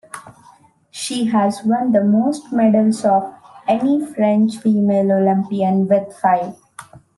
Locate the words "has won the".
1.25-2.03